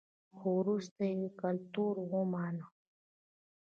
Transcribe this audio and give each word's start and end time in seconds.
خو 0.35 0.47
وروسته 0.61 1.01
یې 1.19 1.29
کلتور 1.41 1.95
ومانه 2.13 2.65